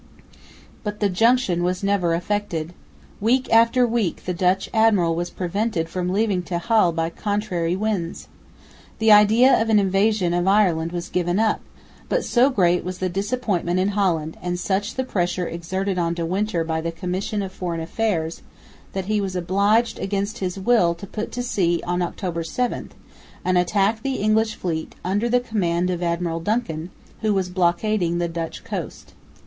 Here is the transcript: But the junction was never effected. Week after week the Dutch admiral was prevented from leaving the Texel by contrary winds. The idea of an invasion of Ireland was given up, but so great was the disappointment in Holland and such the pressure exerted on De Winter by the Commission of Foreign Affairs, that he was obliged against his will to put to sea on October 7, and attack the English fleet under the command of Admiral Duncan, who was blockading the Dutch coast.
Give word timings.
But 0.83 0.99
the 0.99 1.09
junction 1.09 1.61
was 1.61 1.83
never 1.83 2.15
effected. 2.15 2.73
Week 3.19 3.47
after 3.53 3.85
week 3.85 4.25
the 4.25 4.33
Dutch 4.33 4.67
admiral 4.73 5.13
was 5.13 5.29
prevented 5.29 5.89
from 5.89 6.11
leaving 6.11 6.41
the 6.41 6.47
Texel 6.57 6.91
by 6.91 7.11
contrary 7.11 7.75
winds. 7.75 8.27
The 8.97 9.11
idea 9.11 9.61
of 9.61 9.69
an 9.69 9.77
invasion 9.77 10.33
of 10.33 10.47
Ireland 10.47 10.91
was 10.91 11.07
given 11.07 11.37
up, 11.37 11.61
but 12.09 12.25
so 12.25 12.49
great 12.49 12.83
was 12.83 12.97
the 12.97 13.09
disappointment 13.09 13.79
in 13.79 13.89
Holland 13.89 14.37
and 14.41 14.59
such 14.59 14.95
the 14.95 15.03
pressure 15.03 15.47
exerted 15.47 15.99
on 15.99 16.15
De 16.15 16.25
Winter 16.25 16.63
by 16.63 16.81
the 16.81 16.91
Commission 16.91 17.43
of 17.43 17.51
Foreign 17.51 17.79
Affairs, 17.79 18.41
that 18.93 19.05
he 19.05 19.21
was 19.21 19.35
obliged 19.35 19.99
against 19.99 20.39
his 20.39 20.57
will 20.57 20.95
to 20.95 21.05
put 21.05 21.31
to 21.33 21.43
sea 21.43 21.79
on 21.85 22.01
October 22.01 22.43
7, 22.43 22.91
and 23.45 23.55
attack 23.55 24.01
the 24.01 24.15
English 24.15 24.55
fleet 24.55 24.95
under 25.05 25.29
the 25.29 25.39
command 25.39 25.91
of 25.91 26.01
Admiral 26.01 26.39
Duncan, 26.39 26.89
who 27.21 27.35
was 27.35 27.49
blockading 27.49 28.17
the 28.17 28.27
Dutch 28.27 28.63
coast. 28.63 29.13